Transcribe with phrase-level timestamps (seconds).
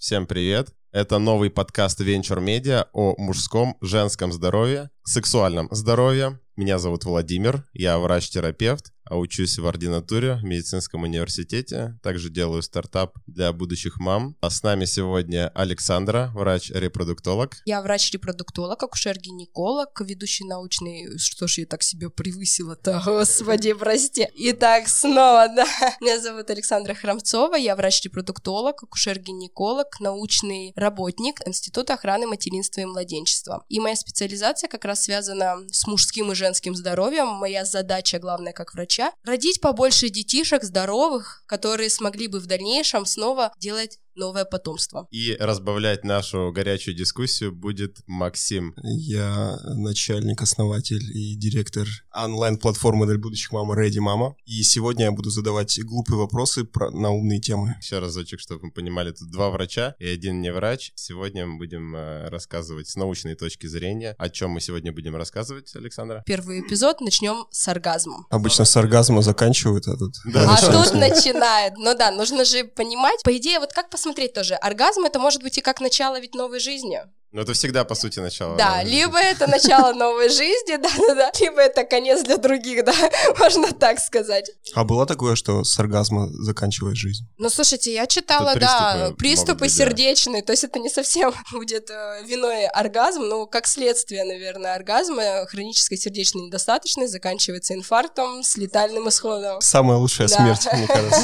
[0.00, 0.72] Всем привет!
[0.92, 6.40] Это новый подкаст Venture Media о мужском, женском здоровье, сексуальном здоровье.
[6.56, 11.98] Меня зовут Владимир, я врач-терапевт, учусь в ординатуре в медицинском университете.
[12.02, 14.36] Также делаю стартап для будущих мам.
[14.40, 17.56] А с нами сегодня Александра, врач-репродуктолог.
[17.64, 21.18] Я врач-репродуктолог, акушер-гинеколог, ведущий научный...
[21.18, 24.28] Что ж я так себе превысила-то, господи, прости.
[24.34, 25.66] Итак, снова, да.
[26.00, 33.64] Меня зовут Александра Храмцова, я врач-репродуктолог, акушер-гинеколог, научный работник Института охраны материнства и младенчества.
[33.68, 37.28] И моя специализация как раз связана с мужским и женским здоровьем.
[37.28, 43.52] Моя задача, главная, как врача, родить побольше детишек здоровых, которые смогли бы в дальнейшем снова
[43.58, 45.08] делать новое потомство.
[45.10, 48.74] И разбавлять нашу горячую дискуссию будет Максим.
[48.82, 54.34] Я начальник, основатель и директор онлайн-платформы для будущих мама Ready Mama.
[54.44, 57.76] И сегодня я буду задавать глупые вопросы про, на умные темы.
[57.80, 60.92] Еще разочек, чтобы мы понимали, тут два врача и один не врач.
[60.94, 64.14] Сегодня мы будем э, рассказывать с научной точки зрения.
[64.18, 66.22] О чем мы сегодня будем рассказывать, Александра?
[66.26, 68.26] Первый эпизод начнем с оргазмом.
[68.28, 70.16] Обычно с оргазма заканчивают, а тут...
[70.26, 71.74] Да, а тут начинает.
[71.78, 73.22] Ну да, нужно же понимать.
[73.22, 74.54] По идее, вот как посмотреть посмотреть тоже.
[74.56, 77.00] Оргазм это может быть и как начало ведь новой жизни.
[77.32, 78.56] Ну, это всегда, по сути, начало.
[78.56, 82.92] Да, либо это начало новой жизни, да-да-да, либо это конец для других, да,
[83.38, 84.50] можно так сказать.
[84.74, 87.28] А было такое, что с оргазма заканчивает жизнь?
[87.38, 90.46] Ну, слушайте, я читала, Тут да, приступы, приступы быть, сердечные, да.
[90.46, 95.98] то есть это не совсем будет э, виной оргазм, но как следствие, наверное, оргазма, хронической
[95.98, 99.60] сердечной недостаточности заканчивается инфарктом с летальным исходом.
[99.60, 100.36] Самая лучшая да.
[100.36, 101.20] смерть, мне кажется.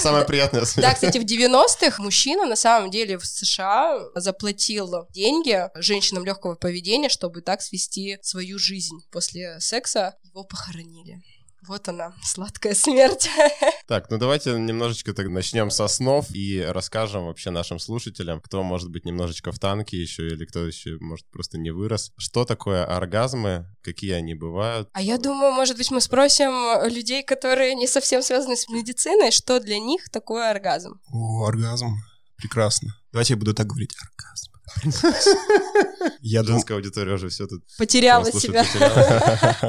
[0.00, 0.88] Самая приятная смерть.
[0.88, 4.80] Да, кстати, в 90-х мужчина, на самом деле, в США заплатил
[5.20, 8.96] деньги женщинам легкого поведения, чтобы так свести свою жизнь.
[9.12, 11.20] После секса его похоронили.
[11.68, 13.28] Вот она, сладкая смерть.
[13.86, 18.88] Так, ну давайте немножечко так начнем с основ и расскажем вообще нашим слушателям, кто может
[18.88, 22.12] быть немножечко в танке еще или кто еще, может, просто не вырос.
[22.16, 24.88] Что такое оргазмы, какие они бывают?
[24.92, 29.58] А я думаю, может быть, мы спросим людей, которые не совсем связаны с медициной, что
[29.58, 31.00] для них такое оргазм.
[31.12, 31.96] О, оргазм.
[32.36, 32.94] Прекрасно.
[33.12, 33.94] Давайте я буду так говорить.
[34.00, 34.49] Оргазм.
[36.20, 38.64] Я Женская аудитория уже все тут потеряла себя.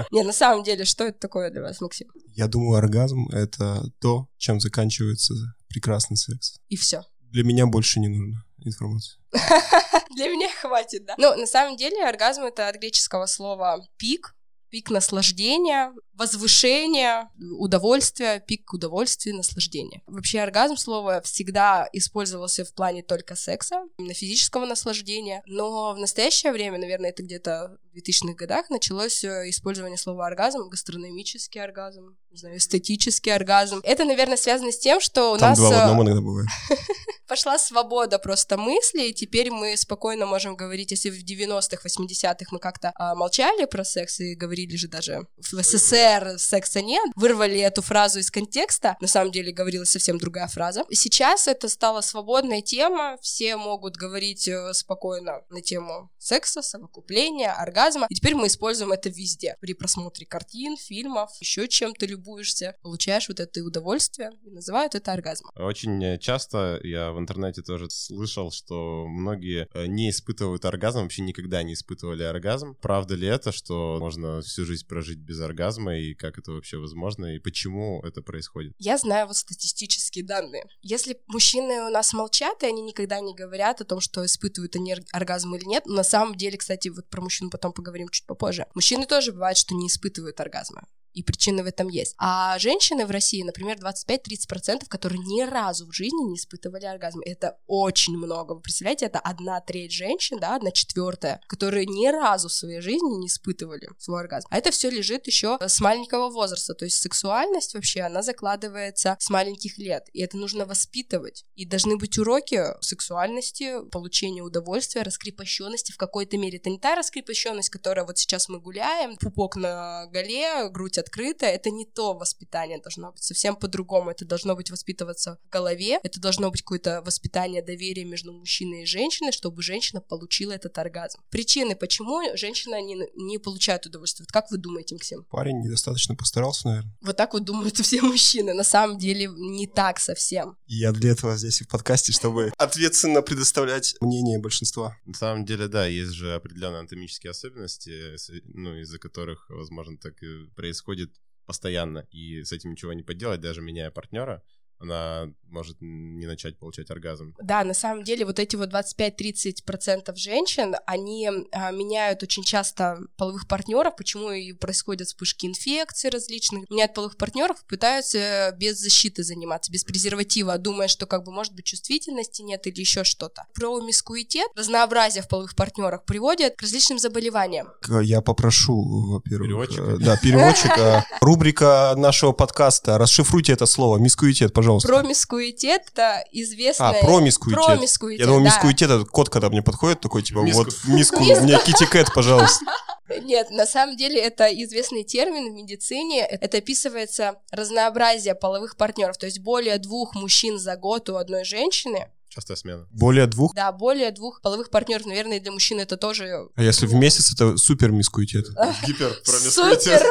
[0.11, 2.07] Не, на самом деле, что это такое для вас, Максим?
[2.35, 5.33] Я думаю, оргазм— это то, чем заканчивается
[5.67, 6.59] прекрасный секс.
[6.67, 7.03] И все.
[7.31, 9.17] Для меня больше не нужно информации.
[10.15, 11.15] Для меня хватит, да.
[11.17, 14.35] Ну, на самом деле, оргазм— это от греческого слова «пик»,
[14.69, 20.03] пик наслаждения, возвышения, удовольствия, пик удовольствия, наслаждения.
[20.05, 26.51] Вообще оргазм слово всегда использовался в плане только секса, именно физического наслаждения, но в настоящее
[26.51, 32.37] время, наверное, это где-то в 2000-х годах началось э, использование слова оргазм, гастрономический оргазм, не
[32.37, 33.81] знаю, эстетический оргазм.
[33.83, 35.57] Это, наверное, связано с тем, что у Там нас...
[35.57, 36.47] два в э, одном иногда бывает.
[37.27, 42.59] Пошла свобода просто мысли, и теперь мы спокойно можем говорить, если в 90-х, 80-х мы
[42.59, 47.81] как-то а, молчали про секс и говорили же даже в СССР секса нет, вырвали эту
[47.81, 50.83] фразу из контекста, на самом деле говорилась совсем другая фраза.
[50.91, 58.07] Сейчас это стала свободная тема, все могут говорить э, спокойно на тему секса, совокупления, оргазма,
[58.09, 59.57] и теперь мы используем это везде.
[59.59, 65.51] При просмотре картин, фильмов, еще чем-то любуешься, получаешь вот это удовольствие, и называют это оргазмом.
[65.55, 71.63] Очень часто я в интернете тоже слышал, что многие э, не испытывают оргазм, вообще никогда
[71.63, 72.75] не испытывали оргазм.
[72.81, 77.35] Правда ли это, что можно всю жизнь прожить без оргазма, и как это вообще возможно,
[77.35, 78.73] и почему это происходит?
[78.77, 80.65] Я знаю вот статистические данные.
[80.81, 84.95] Если мужчины у нас молчат, и они никогда не говорят о том, что испытывают они
[85.11, 88.65] оргазм или нет, на самом деле, кстати, вот про мужчин потом поговорим чуть попозже.
[88.75, 92.15] Мужчины тоже бывает, что не испытывают оргазма и причины в этом есть.
[92.17, 97.21] А женщины в России, например, 25-30%, которые ни разу в жизни не испытывали оргазм.
[97.25, 98.53] Это очень много.
[98.53, 103.17] Вы представляете, это одна треть женщин, да, одна четвертая, которые ни разу в своей жизни
[103.17, 104.47] не испытывали свой оргазм.
[104.49, 106.73] А это все лежит еще с маленького возраста.
[106.73, 110.07] То есть сексуальность вообще, она закладывается с маленьких лет.
[110.13, 111.45] И это нужно воспитывать.
[111.55, 116.57] И должны быть уроки сексуальности, получения удовольствия, раскрепощенности в какой-то мере.
[116.57, 121.69] Это не та раскрепощенность, которая вот сейчас мы гуляем, пупок на голе, грудь открыто, это
[121.69, 124.11] не то воспитание должно быть, совсем по-другому.
[124.11, 128.85] Это должно быть воспитываться в голове, это должно быть какое-то воспитание доверия между мужчиной и
[128.85, 131.19] женщиной, чтобы женщина получила этот оргазм.
[131.29, 134.25] Причины, почему женщина не, не получает удовольствие.
[134.25, 135.25] Вот как вы думаете, Максим?
[135.29, 136.93] Парень недостаточно постарался, наверное.
[137.01, 138.53] Вот так вот думают все мужчины.
[138.53, 140.57] На самом деле не так совсем.
[140.67, 144.97] И я для этого здесь в подкасте, чтобы ответственно предоставлять мнение большинства.
[145.05, 148.15] На самом деле, да, есть же определенные анатомические особенности,
[148.53, 151.15] ну, из-за которых, возможно, так и происходит происходит
[151.45, 154.43] постоянно, и с этим ничего не поделать, даже меняя партнера.
[154.81, 157.35] Она может не начать получать оргазм.
[157.41, 163.47] Да, на самом деле вот эти вот 25-30% женщин, они а, меняют очень часто половых
[163.47, 169.83] партнеров, почему и происходят вспышки инфекций различных, меняют половых партнеров, пытаются без защиты заниматься, без
[169.83, 173.45] презерватива, думая, что как бы может быть чувствительности нет или еще что-то.
[173.53, 177.69] Промискуитет, разнообразие в половых партнерах приводит к различным заболеваниям.
[178.01, 179.47] Я попрошу, во-первых...
[179.47, 179.81] Переводчика?
[179.81, 181.05] э, Да, переводчика.
[181.21, 182.97] Рубрика нашего подкаста.
[182.97, 183.97] Расшифруйте это слово.
[183.97, 184.70] Мискуитет, пожалуйста.
[184.79, 186.89] Промискуитет— это известное...
[186.89, 187.65] А, промискуитет.
[187.65, 188.45] Промискуитет, Я думал, да.
[188.45, 190.63] мискуитет это кот, когда мне подходит, такой, типа, Миску.
[190.63, 192.65] вот миску, мне китикет, пожалуйста.
[193.23, 196.21] Нет, на самом деле это известный термин в медицине.
[196.21, 202.07] Это описывается разнообразие половых партнеров, то есть более двух мужчин за год у одной женщины.
[202.33, 202.87] Частая смена.
[202.91, 203.53] Более двух.
[203.53, 207.57] Да, более двух половых партнеров, наверное, для мужчин это тоже А если в месяц, это
[207.57, 208.45] супер мискуитет.
[208.87, 210.01] Гипер Супер!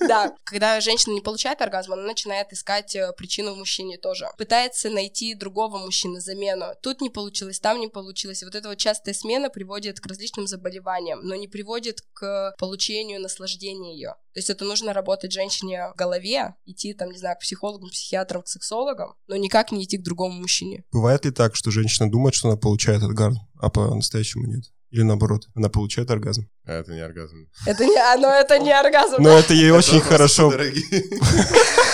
[0.06, 0.32] Да.
[0.44, 4.28] Когда женщина не получает оргазм, она начинает искать э, причину в мужчине тоже.
[4.38, 6.66] Пытается найти другого мужчины, замену.
[6.80, 8.42] Тут не получилось, там не получилось.
[8.42, 13.20] И вот эта вот частая смена приводит к различным заболеваниям, но не приводит к получению
[13.20, 14.14] наслаждения ее.
[14.32, 18.42] То есть это нужно работать женщине в голове, идти там, не знаю, к психологам, психиатрам,
[18.42, 20.84] к сексологам, но никак не идти к другому мужчине.
[20.92, 24.64] Бывает ли так, что женщина думает, что она получает оргазм, а по-настоящему нет?
[24.90, 26.48] Или наоборот, она получает оргазм?
[26.64, 27.48] А это не оргазм.
[27.64, 29.22] Это не, а, но это не оргазм.
[29.22, 30.52] Но это ей очень хорошо.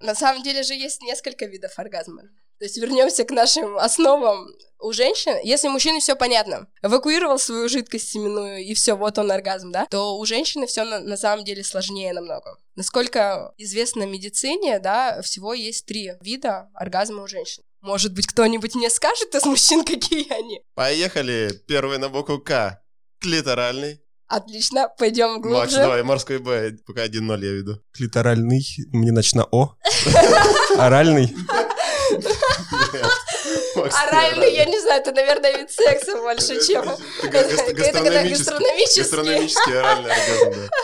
[0.00, 2.22] На самом деле же есть несколько видов оргазма.
[2.58, 4.48] То есть вернемся к нашим основам.
[4.80, 9.72] У женщин, если мужчине все понятно, эвакуировал свою жидкость семенную и все, вот он оргазм,
[9.72, 12.58] да, то у женщины все на, на самом деле сложнее намного.
[12.76, 17.62] Насколько известно медицине, да, всего есть три вида оргазма у женщин.
[17.80, 20.62] Может быть, кто-нибудь мне скажет из мужчин, какие они?
[20.74, 21.50] Поехали.
[21.66, 22.82] Первый на букву К.
[23.20, 24.00] Клиторальный.
[24.28, 25.76] Отлично, пойдем Макс, глубже.
[25.76, 26.76] давай, морской Б.
[26.86, 27.82] Пока 1-0 я веду.
[27.92, 29.74] Клиторальный, мне начна О.
[30.78, 31.34] Оральный.
[33.74, 36.84] Макс, Оральный, я не знаю, это, наверное, вид секса больше, чем...
[37.22, 39.02] Гастрономический.
[39.02, 40.68] Гастрономический оральный оргазм, да.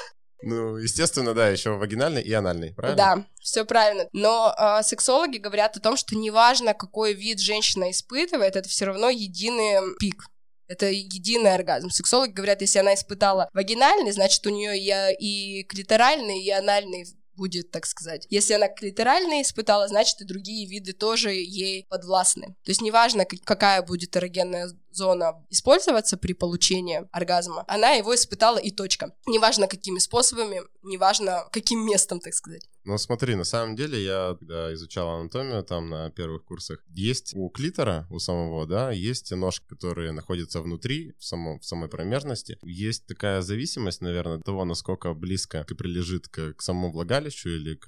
[0.47, 2.97] Ну, естественно, да, еще вагинальный и анальный, правильно?
[2.97, 4.08] Да, все правильно.
[4.12, 9.08] Но э, сексологи говорят о том, что неважно, какой вид женщина испытывает, это все равно
[9.08, 10.26] единый пик.
[10.66, 11.90] Это единый оргазм.
[11.90, 17.06] Сексологи говорят, если она испытала вагинальный, значит, у нее и, клиторальный, и анальный
[17.37, 18.26] будет, так сказать.
[18.31, 22.46] Если она клиторальный испытала, значит, и другие виды тоже ей подвластны.
[22.64, 28.58] То есть неважно, как- какая будет эрогенная зона использоваться при получении оргазма, она его испытала
[28.58, 29.14] и точка.
[29.26, 32.69] Неважно, какими способами, неважно, каким местом, так сказать.
[32.87, 37.49] Ну, смотри, на самом деле, я, когда изучал анатомию там на первых курсах, есть у
[37.49, 42.58] клитора, у самого, да, есть ножки, которые находятся внутри, в, самом, в самой промежности.
[42.62, 47.75] Есть такая зависимость, наверное, от того, насколько близко ты прилежит к, к самому влагалищу или
[47.75, 47.87] к,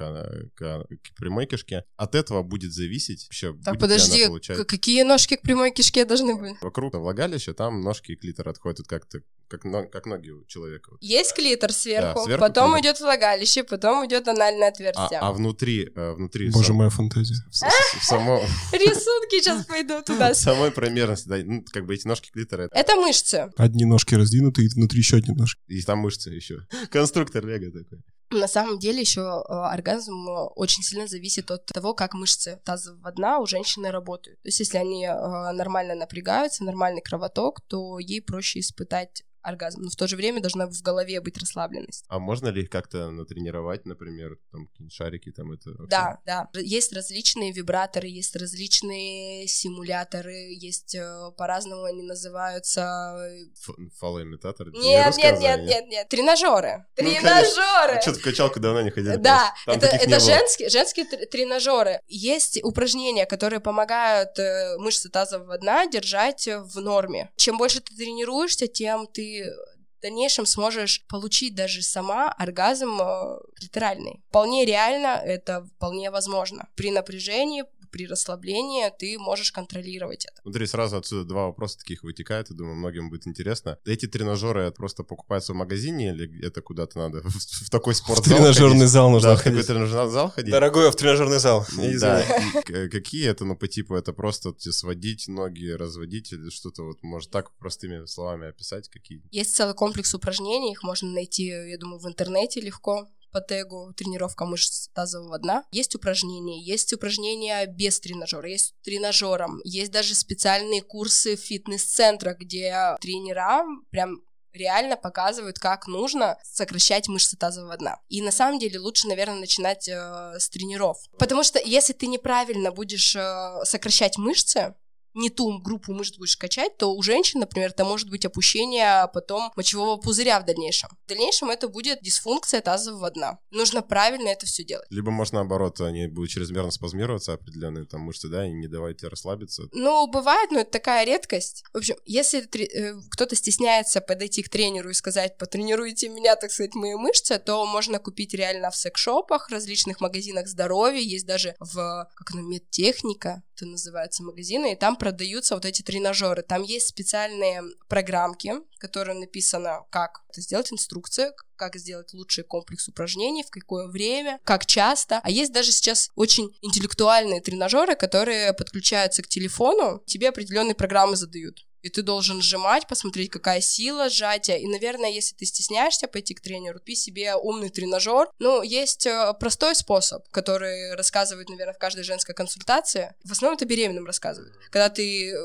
[0.54, 1.84] к- к прямой кишке.
[1.96, 4.66] От этого будет зависеть вообще, Так, будет подожди, она получать.
[4.66, 6.56] какие ножки к прямой кишке должны быть?
[6.62, 10.92] Вокруг влагалища там ножки и клитор отходят как-то, как, но- как ноги у человека.
[11.00, 12.80] Есть клитор сверху, Да, сверху потом клитор.
[12.92, 15.18] идет влагалище, потом идет анальное А, отверстие.
[15.20, 17.34] а внутри, э, внутри Боже, сам- моя фантазия.
[17.50, 18.40] в, в- в само-
[18.72, 20.30] Рисунки сейчас пойдут туда.
[20.34, 23.50] в самой промежности, да, ну, как бы эти ножки клитора, это- Это мышцы.
[23.56, 25.60] Одни ножки раздвинуты, и внутри еще одни ножки.
[25.68, 26.58] и там мышцы еще.
[26.90, 27.98] Конструктор Лего такой.
[28.30, 33.12] На самом деле еще э, оргазм э, очень сильно зависит от того, как мышцы тазового
[33.12, 34.42] дна у женщины работают.
[34.42, 39.82] То есть если они нормально напрягаются, нормальный кровоток, то ей проще испытать оргазм.
[39.82, 42.04] Но в то же время должна в голове быть расслабленность.
[42.08, 45.88] А можно ли их как-то натренировать, например, там какие-нибудь шарики, там это вообще?
[45.88, 46.48] Да, да.
[46.54, 53.16] Есть различные вибраторы, есть различные симуляторы, есть э, по-разному они называются.
[53.52, 54.70] Ф- фалоимитатор?
[54.70, 56.08] Нет, нет, нет, нет, нет.
[56.08, 56.86] Тренажеры.
[56.96, 57.04] Ну.
[57.04, 58.00] Тренажеры.
[58.02, 59.16] Что-то в качалку давно не ходили.
[59.16, 62.00] Да, это, это женские, женские тр- тренажеры.
[62.08, 67.30] Есть упражнения, которые помогают э, мышцы тазового дна держать в норме.
[67.36, 74.22] Чем больше ты тренируешься, тем ты в дальнейшем сможешь получить даже сама оргазм э, клиторальный.
[74.28, 76.68] Вполне реально, это вполне возможно.
[76.76, 80.40] При напряжении, при расслаблении ты можешь контролировать это.
[80.42, 83.78] Смотри, сразу отсюда два вопроса таких вытекают, и думаю, многим будет интересно.
[83.84, 87.34] Эти тренажеры это просто покупаются в магазине или это куда-то надо в,
[87.66, 88.88] в такой В спортзал тренажерный ходить?
[88.90, 89.66] зал нужно Да, в такой ходить.
[89.66, 90.50] тренажерный зал ходить?
[90.50, 91.66] Дорогой, в тренажерный зал.
[92.00, 92.22] Да,
[92.64, 97.30] к- какие это, ну, по типу, это просто сводить ноги, разводить или что-то вот, может,
[97.30, 99.22] так простыми словами описать, какие?
[99.30, 104.46] Есть целый комплекс упражнений, их можно найти, я думаю, в интернете легко по тегу тренировка
[104.46, 105.64] мышц тазового дна.
[105.70, 112.38] Есть упражнения, есть упражнения без тренажера, есть с тренажером, есть даже специальные курсы в фитнес-центрах,
[112.38, 114.22] где тренера прям
[114.54, 117.98] реально показывают, как нужно сокращать мышцы тазового дна.
[118.08, 120.96] И на самом деле лучше, наверное, начинать э, с тренеров.
[121.18, 124.74] Потому что если ты неправильно будешь э, сокращать мышцы,
[125.16, 129.50] не ту группу мышц будешь качать, то у женщин, например, это может быть опущение потом
[129.56, 130.90] мочевого пузыря в дальнейшем.
[131.04, 133.38] В дальнейшем это будет дисфункция тазового дна.
[133.50, 134.86] Нужно правильно это все делать.
[134.90, 139.08] Либо, может, наоборот, они будут чрезмерно спазмироваться, определенные там мышцы, да, и не давать тебе
[139.08, 139.64] расслабиться.
[139.72, 141.64] Ну, бывает, но это такая редкость.
[141.72, 146.74] В общем, если э, кто-то стесняется подойти к тренеру и сказать, потренируйте меня, так сказать,
[146.74, 152.30] мои мышцы, то можно купить реально в секс-шопах, различных магазинах здоровья, есть даже в, как
[152.32, 156.42] оно, медтехника, это называется магазины, и там продаются вот эти тренажеры.
[156.42, 163.44] Там есть специальные программки, которые написано, как это сделать, инструкция, как сделать лучший комплекс упражнений,
[163.44, 165.20] в какое время, как часто.
[165.22, 171.64] А есть даже сейчас очень интеллектуальные тренажеры, которые подключаются к телефону, тебе определенные программы задают
[171.86, 174.58] и ты должен сжимать, посмотреть, какая сила сжатия.
[174.58, 178.28] И, наверное, если ты стесняешься пойти к тренеру, купи себе умный тренажер.
[178.38, 183.14] Ну, есть э, простой способ, который рассказывают, наверное, в каждой женской консультации.
[183.24, 184.54] В основном это беременным рассказывают.
[184.70, 185.36] Когда ты э,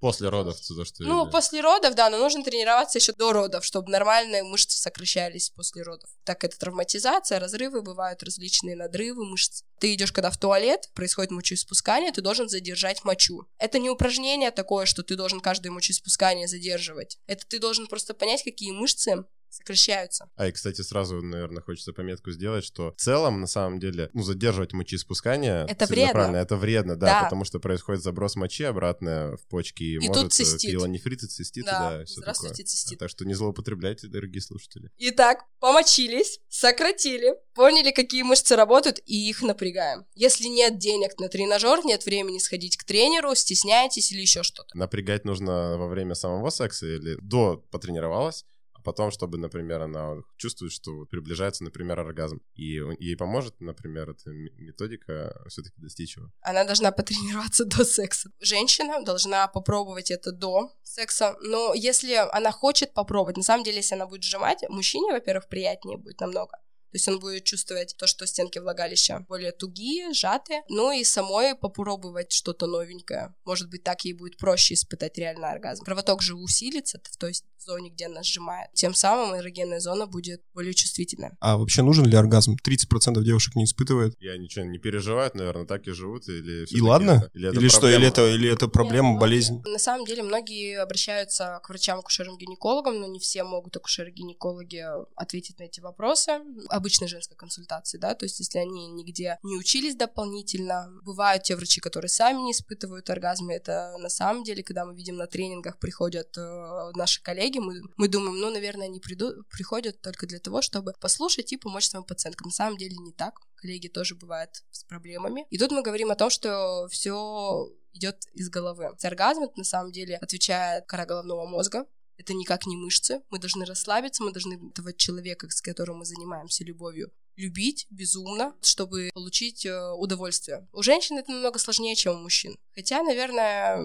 [0.00, 1.30] После родов, то, что Ну, я...
[1.30, 6.08] после родов, да, но нужно тренироваться еще до родов, чтобы нормальные мышцы сокращались после родов.
[6.24, 9.62] Так это травматизация, разрывы бывают, различные надрывы мышц.
[9.80, 13.48] Ты идешь, когда в туалет, происходит мочеиспускание, ты должен задержать мочу.
[13.58, 17.18] Это не упражнение такое, что ты должен каждое мочеиспускание задерживать.
[17.26, 20.30] Это ты должен просто понять, какие мышцы сокращаются.
[20.36, 24.22] А и, кстати, сразу, наверное, хочется пометку сделать, что в целом, на самом деле, ну,
[24.22, 25.66] задерживать мочеиспускание...
[25.68, 26.36] Это вредно.
[26.36, 30.24] Это вредно, да, да, потому что происходит заброс мочи обратно в почки, и, и может
[30.24, 30.70] тут цистит.
[30.70, 32.66] пилонефрит и цистит, да, да все Здравствуйте, такое.
[32.66, 32.98] цистит.
[32.98, 34.90] Так что не злоупотребляйте, дорогие слушатели.
[34.98, 40.06] Итак, помочились, сократили, поняли, какие мышцы работают, и их напрягаем.
[40.14, 44.76] Если нет денег на тренажер, нет времени сходить к тренеру, стесняетесь или еще что-то.
[44.76, 48.44] Напрягать нужно во время самого секса или до потренировалась,
[48.78, 54.30] а потом, чтобы, например, она чувствует, что приближается, например, оргазм, и ей поможет, например, эта
[54.30, 56.30] методика все-таки достичь его.
[56.40, 58.30] Она должна потренироваться до секса.
[58.40, 63.94] Женщина должна попробовать это до секса, но если она хочет попробовать, на самом деле, если
[63.94, 66.58] она будет сжимать, мужчине, во-первых, приятнее будет намного.
[66.90, 70.62] То есть он будет чувствовать то, что стенки влагалища более тугие, сжатые.
[70.68, 73.34] Ну и самой попробовать что-то новенькое.
[73.44, 75.84] Может быть, так ей будет проще испытать реальный оргазм.
[75.84, 78.70] Кровоток же усилится в той зоне, где она сжимает.
[78.74, 81.36] Тем самым эрогенная зона будет более чувствительная.
[81.40, 82.56] А вообще нужен ли оргазм?
[82.64, 84.14] 30% девушек не испытывают.
[84.20, 86.28] Я ничего не переживают, наверное, так и живут.
[86.28, 87.30] Или и ладно?
[87.34, 87.88] Или, это или что?
[87.88, 89.62] Или это, или это проблема, Нет, болезнь?
[89.64, 94.84] На самом деле многие обращаются к врачам-акушерам-гинекологам, но не все могут акушеры-гинекологи
[95.16, 99.96] ответить на эти вопросы обычной женской консультации, да, то есть если они нигде не учились
[99.96, 104.94] дополнительно, бывают те врачи, которые сами не испытывают оргазмы, это на самом деле, когда мы
[104.94, 110.00] видим на тренингах приходят э, наши коллеги, мы, мы думаем, ну, наверное, они приду, приходят
[110.02, 112.48] только для того, чтобы послушать и помочь своим пациенткам.
[112.48, 115.46] На самом деле не так, коллеги тоже бывают с проблемами.
[115.48, 118.94] И тут мы говорим о том, что все идет из головы.
[119.02, 121.86] Это на самом деле отвечает кора головного мозга,
[122.18, 123.22] это никак не мышцы.
[123.30, 129.10] Мы должны расслабиться, мы должны этого человека, с которым мы занимаемся любовью, любить безумно, чтобы
[129.14, 130.66] получить э, удовольствие.
[130.72, 132.56] У женщин это намного сложнее, чем у мужчин.
[132.74, 133.78] Хотя, наверное,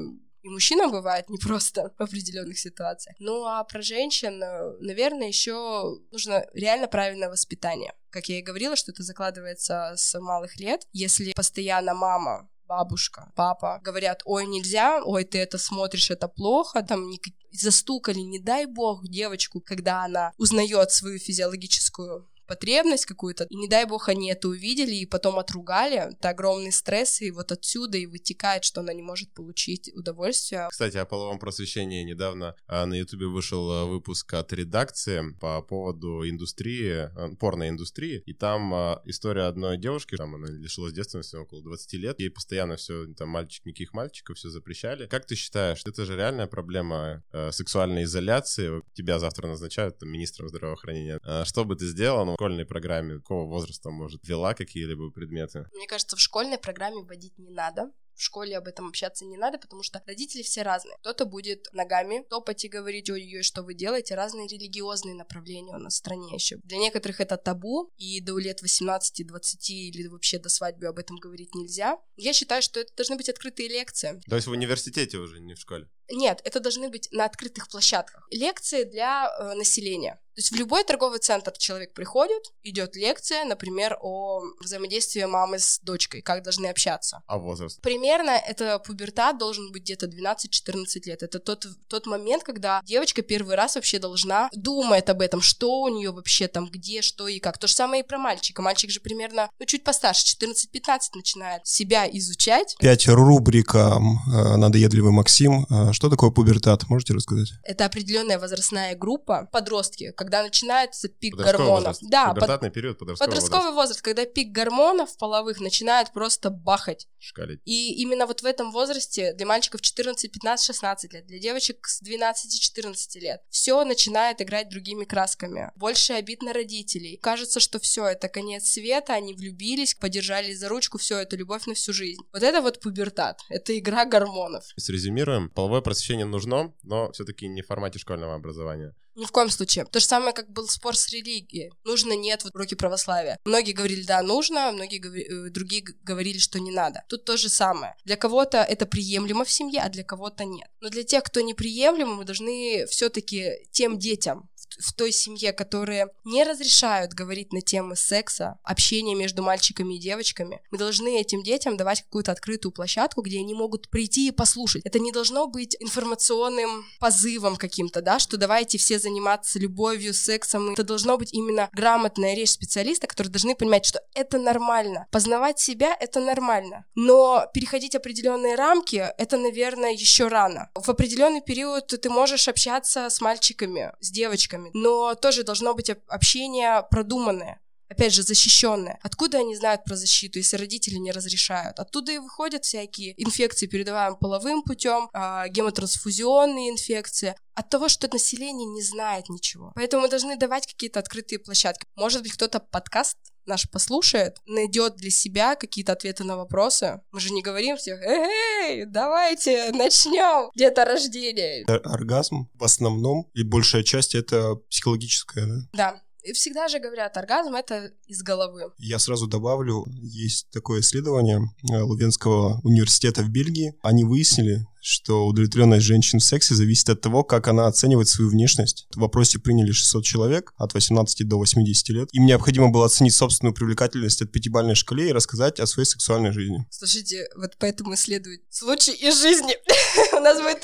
[0.43, 3.15] и мужчинам бывает непросто в определенных ситуациях.
[3.19, 7.93] Ну а про женщин, э, наверное, еще нужно реально правильное воспитание.
[8.09, 10.85] Как я и говорила, что это закладывается с малых лет.
[10.91, 17.09] Если постоянно мама бабушка, папа говорят, ой, нельзя, ой, ты это смотришь, это плохо, там
[17.51, 23.85] застукали, не дай бог, девочку, когда она узнает свою физиологическую потребность какую-то, и не дай
[23.85, 28.63] бог они это увидели и потом отругали, это огромный стресс, и вот отсюда и вытекает,
[28.63, 30.67] что она не может получить удовольствие.
[30.69, 36.27] Кстати, о половом просвещении недавно а, на ютубе вышел а, выпуск от редакции по поводу
[36.29, 38.73] индустрии, а, порноиндустрии, и там
[39.05, 43.65] история одной девушки, там она лишилась девственности около 20 лет, ей постоянно все, там, мальчик,
[43.65, 45.07] никаких мальчиков, все запрещали.
[45.07, 48.81] Как ты считаешь, это же реальная проблема сексуальной изоляции?
[48.93, 51.19] Тебя завтра назначают там, министром здравоохранения.
[51.45, 52.32] Что бы ты сделал?
[52.35, 55.67] Школьной программе какого возраста, может, вела какие-либо предметы?
[55.73, 59.57] Мне кажется, в школьной программе вводить не надо в школе об этом общаться не надо,
[59.57, 60.97] потому что родители все разные.
[60.99, 65.93] Кто-то будет ногами топать и говорить, ой-ой, что вы делаете, разные религиозные направления у нас
[65.93, 66.57] в стране еще.
[66.63, 71.17] Для некоторых это табу, и до лет 18, 20 или вообще до свадьбы об этом
[71.17, 71.99] говорить нельзя.
[72.15, 74.21] Я считаю, что это должны быть открытые лекции.
[74.27, 75.87] То есть в университете уже, не в школе?
[76.11, 78.27] Нет, это должны быть на открытых площадках.
[78.29, 80.19] Лекции для э, населения.
[80.35, 85.79] То есть в любой торговый центр человек приходит, идет лекция, например, о взаимодействии мамы с
[85.79, 87.21] дочкой, как должны общаться.
[87.27, 87.79] А возраст?
[87.81, 91.23] Пример примерно это пубертат должен быть где-то 12-14 лет.
[91.23, 95.87] Это тот, тот момент, когда девочка первый раз вообще должна думает об этом, что у
[95.87, 97.57] нее вообще там, где, что и как.
[97.57, 98.61] То же самое и про мальчика.
[98.61, 102.75] Мальчик же примерно, ну, чуть постарше, 14-15 начинает себя изучать.
[102.79, 105.65] Пять рубрика э, «Надоедливый Максим».
[105.69, 106.89] Э, что такое пубертат?
[106.89, 107.53] Можете рассказать?
[107.63, 111.97] Это определенная возрастная группа, подростки, когда начинается пик гормонов.
[111.97, 112.01] Возраст.
[112.09, 112.73] Да, под...
[112.73, 113.75] период подростковый, подростковый возраст.
[113.75, 117.07] возраст, когда пик гормонов половых начинает просто бахать.
[117.17, 117.61] Шкалить.
[117.63, 122.01] И именно вот в этом возрасте для мальчиков 14, 15, 16 лет, для девочек с
[122.01, 125.71] 12-14 лет все начинает играть другими красками.
[125.75, 127.17] Больше обид на родителей.
[127.21, 131.73] Кажется, что все это конец света, они влюбились, подержались за ручку, все это любовь на
[131.73, 132.21] всю жизнь.
[132.33, 134.65] Вот это вот пубертат, это игра гормонов.
[134.77, 138.95] Срезюмируем, половое просвещение нужно, но все-таки не в формате школьного образования.
[139.15, 139.85] Ни в коем случае.
[139.85, 141.71] То же самое, как был спор с религией.
[141.83, 143.37] Нужно, нет, вот уроки православия.
[143.45, 147.03] Многие говорили, да, нужно, многие говори, э, другие говорили, что не надо.
[147.09, 147.95] Тут то же самое.
[148.05, 150.67] Для кого-то это приемлемо в семье, а для кого-то нет.
[150.81, 154.49] Но для тех, кто неприемлемо, мы должны все-таки тем детям,
[154.79, 160.61] в той семье, которые не разрешают говорить на темы секса, общения между мальчиками и девочками,
[160.71, 164.83] мы должны этим детям давать какую-то открытую площадку, где они могут прийти и послушать.
[164.85, 170.73] Это не должно быть информационным позывом каким-то, да, что давайте все заниматься любовью, сексом.
[170.73, 175.07] Это должно быть именно грамотная речь специалиста, которые должны понимать, что это нормально.
[175.11, 176.85] Познавать себя— это нормально.
[176.95, 180.69] Но переходить определенные рамки— это, наверное, еще рано.
[180.75, 186.85] В определенный период ты можешь общаться с мальчиками, с девочками, но тоже должно быть общение
[186.89, 187.59] продуманное
[187.93, 188.99] опять же, защищенное.
[189.01, 191.79] Откуда они знают про защиту, если родители не разрешают?
[191.79, 198.67] Оттуда и выходят всякие инфекции, передаваемые половым путем, а, гемотрансфузионные инфекции, от того, что население
[198.67, 199.71] не знает ничего.
[199.75, 201.85] Поэтому мы должны давать какие-то открытые площадки.
[201.95, 207.01] Может быть, кто-то подкаст наш послушает, найдет для себя какие-то ответы на вопросы.
[207.11, 211.65] Мы же не говорим всех, эй, давайте начнем где-то рождение.
[211.65, 215.67] Оргазм в основном и большая часть это психологическая, да?
[215.73, 216.01] Да,
[216.31, 218.71] всегда же говорят, оргазм— это из головы.
[218.77, 223.75] Я сразу добавлю, есть такое исследование э, Лувенского университета в Бельгии.
[223.81, 228.85] Они выяснили, что удовлетворенность женщин в сексе зависит от того, как она оценивает свою внешность.
[228.93, 232.09] В вопросе приняли 600 человек от 18 до 80 лет.
[232.11, 236.67] Им необходимо было оценить собственную привлекательность от пятибалльной шкале и рассказать о своей сексуальной жизни.
[236.69, 239.55] Слушайте, вот поэтому исследуют случай из жизни.
[240.17, 240.63] У нас будет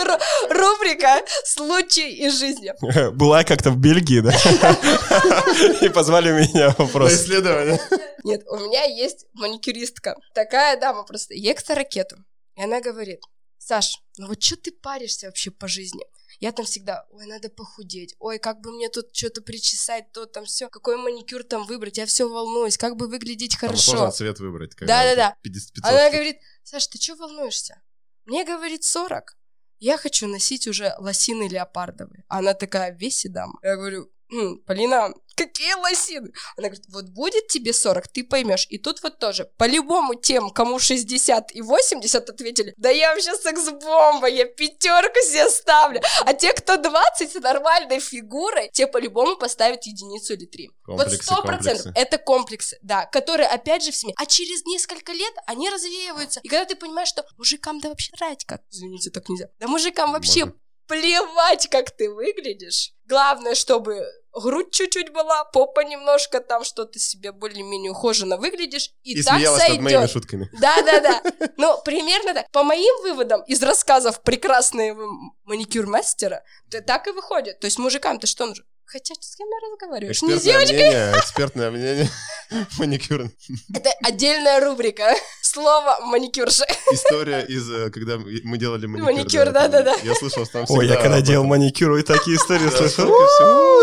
[0.49, 2.73] рубрика «Случай из жизни».
[3.15, 4.32] Была я как-то в Бельгии, да?
[5.82, 7.13] И позвали меня вопрос.
[7.13, 7.79] исследование.
[8.25, 10.15] Нет, у меня есть маникюристка.
[10.36, 11.34] Такая дама просто.
[11.34, 12.17] Ей ракету.
[12.58, 13.21] И она говорит,
[13.59, 16.03] Саш, ну вот что ты паришься вообще по жизни?
[16.39, 20.45] Я там всегда, ой, надо похудеть, ой, как бы мне тут что-то причесать, то там
[20.45, 23.97] все, какой маникюр там выбрать, я все волнуюсь, как бы выглядеть хорошо.
[23.97, 24.71] Там цвет выбрать.
[24.79, 25.35] Да-да-да.
[25.83, 27.81] Она говорит, Саш, ты что волнуешься?
[28.25, 29.37] Мне, говорит, 40.
[29.79, 32.23] Я хочу носить уже лосины леопардовые.
[32.27, 33.59] Она такая, веси дама.
[33.63, 34.09] Я говорю,
[34.65, 36.31] Полина, какие лосины?
[36.57, 38.67] Она говорит, вот будет тебе 40, ты поймешь.
[38.69, 44.27] И тут вот тоже, по-любому тем, кому 60 и 80 ответили, да я вообще секс-бомба,
[44.27, 46.01] я пятерку себе ставлю.
[46.25, 50.69] А те, кто 20 с нормальной фигурой, те по-любому поставят единицу или три.
[50.83, 54.13] Комплексы, вот сто процентов это комплексы, да, которые опять же в семье.
[54.17, 56.39] А через несколько лет они развеиваются.
[56.43, 59.47] И когда ты понимаешь, что мужикам да вообще рать как, извините, так нельзя.
[59.59, 62.91] Да мужикам вообще Можно плевать, как ты выглядишь.
[63.05, 69.23] Главное, чтобы грудь чуть-чуть была, попа немножко, там что-то себе более-менее ухоженно выглядишь, и, и
[69.23, 69.81] так сойдет.
[69.81, 70.49] над моими шутками.
[70.59, 71.21] Да-да-да.
[71.57, 72.49] Ну, примерно так.
[72.51, 74.97] По моим выводам из рассказов прекрасного
[75.43, 76.43] маникюр-мастера,
[76.87, 77.59] так и выходит.
[77.59, 78.65] То есть мужикам-то что нужно?
[78.85, 80.13] Хотя с кем я разговариваю?
[80.13, 80.75] Экспертное не с девочкой?
[80.77, 82.09] Мнение, экспертное мнение.
[82.79, 83.29] Маникюр.
[83.75, 85.13] Это отдельная рубрика.
[85.51, 86.63] Слово маникюрша.
[86.91, 89.12] История из, э, когда мы делали маникюр.
[89.12, 89.95] Маникюр, да-да-да.
[90.03, 90.79] Я слышал, что там всегда...
[90.79, 93.09] Ой, я когда делал маникюр, и такие истории слышал.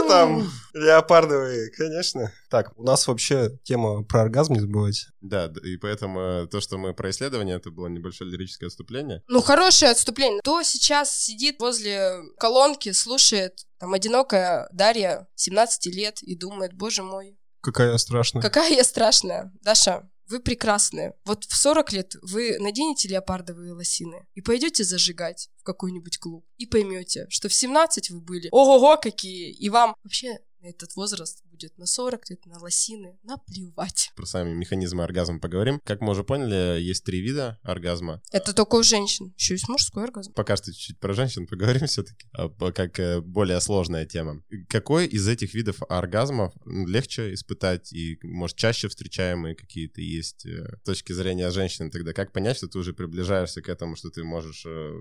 [0.07, 2.33] Там леопардовые, конечно.
[2.51, 5.07] Так, у нас вообще тема про оргазм, не забывайте.
[5.21, 9.25] Да, и поэтому э, то, что мы про исследование, это было небольшое лирическое отступление.
[9.27, 10.41] Ну, хорошее отступление.
[10.43, 17.37] Кто сейчас сидит возле колонки, слушает там одинокая Дарья, 17 лет, и думает, боже мой.
[17.61, 18.41] Какая я страшная.
[18.41, 19.53] Какая я страшная.
[19.63, 21.15] Даша, вы прекрасные.
[21.25, 26.45] Вот в 40 лет вы наденете леопардовые лосины и пойдете зажигать в какой-нибудь клуб.
[26.57, 31.79] И поймете, что в 17 вы были ого-го какие, и вам вообще этот возраст будет
[31.79, 34.13] на 40, где-то на лосины, наплевать.
[34.15, 35.81] Про сами механизмы оргазма поговорим.
[35.85, 38.23] Как мы уже поняли, есть три вида оргазма.
[38.31, 39.33] Это только у женщин.
[39.37, 40.33] Еще есть мужской оргазм.
[40.35, 42.27] Пока что чуть-чуть про женщин поговорим все-таки,
[42.75, 44.43] как э, более сложная тема.
[44.69, 50.85] Какой из этих видов оргазмов легче испытать и, может, чаще встречаемые какие-то есть э, с
[50.85, 52.13] точки зрения женщины тогда?
[52.13, 54.93] Как понять, что ты уже приближаешься к этому, что ты можешь э,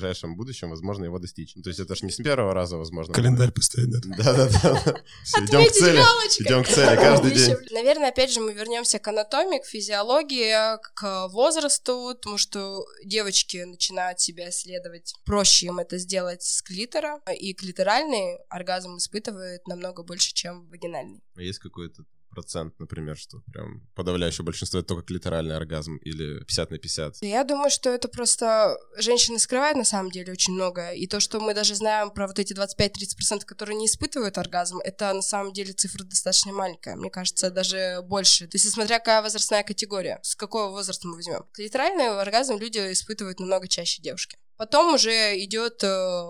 [0.00, 1.54] ближайшем будущем, возможно, его достичь?
[1.56, 3.14] Ну, то есть это же не с первого раза, возможно.
[3.14, 3.98] Календарь да?
[4.16, 5.02] Да-да-да.
[5.38, 6.00] Идем к цели.
[6.40, 7.56] Идем к цели каждый день.
[7.70, 14.20] Наверное, опять же, мы вернемся к анатомии, к физиологии, к возрасту, потому что девочки начинают
[14.20, 15.14] себя исследовать.
[15.24, 21.22] Проще им это сделать с клитора, и клиторальный оргазм испытывает намного больше, чем вагинальный.
[21.36, 26.70] А есть какой-то процент, например, что прям подавляющее большинство это только клиторальный оргазм или 50
[26.70, 27.16] на 50?
[27.22, 30.92] Я думаю, что это просто женщины скрывают на самом деле очень много.
[30.92, 35.12] И то, что мы даже знаем про вот эти 25-30%, которые не испытывают оргазм, это
[35.12, 36.96] на самом деле цифра достаточно маленькая.
[36.96, 38.46] Мне кажется, даже больше.
[38.46, 41.44] То есть, смотря какая возрастная категория, с какого возраста мы возьмем.
[41.52, 44.38] Клиторальный оргазм люди испытывают намного чаще девушки.
[44.56, 46.28] Потом уже идет э,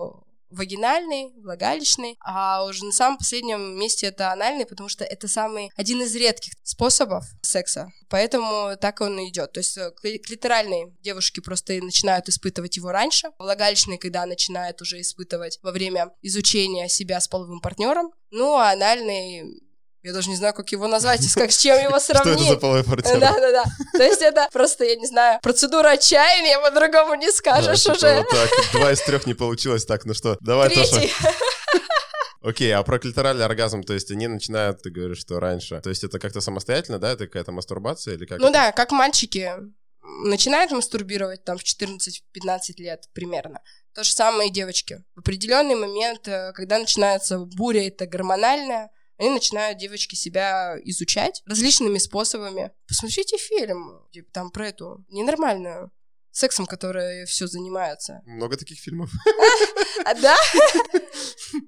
[0.51, 6.01] вагинальный, влагалищный, а уже на самом последнем месте это анальный, потому что это самый один
[6.01, 9.51] из редких способов секса, поэтому так он и идет.
[9.53, 15.59] То есть э, клиторальные девушки просто начинают испытывать его раньше, влагалищные, когда начинают уже испытывать
[15.61, 19.61] во время изучения себя с половым партнером, ну а анальный
[20.03, 22.33] я даже не знаю, как его назвать, как с чем его сравнить.
[22.39, 23.19] Что это за половой партнер?
[23.19, 23.63] Да-да-да.
[23.93, 28.15] То есть это просто, я не знаю, процедура отчаяния, по-другому не скажешь да, уже.
[28.17, 30.91] Вот так, два из трех не получилось, так, ну что, давай Третий.
[30.91, 31.09] тоже.
[32.41, 35.79] Окей, а про клиторальный оргазм, то есть они начинают, ты говоришь, что раньше.
[35.79, 37.11] То есть это как-то самостоятельно, да?
[37.11, 38.39] Это какая-то мастурбация или как?
[38.39, 38.53] Ну это?
[38.53, 39.51] да, как мальчики
[40.23, 43.61] начинают мастурбировать там в 14-15 лет примерно.
[43.93, 45.03] То же самое и девочки.
[45.15, 48.89] В определенный момент, э, когда начинается буря, это гормональная,
[49.21, 52.71] они начинают девочки себя изучать различными способами.
[52.87, 55.91] Посмотрите фильм, типа, там про эту ненормальную
[56.31, 58.21] сексом, которая все занимается.
[58.25, 59.11] Много таких фильмов.
[60.03, 60.35] А, да?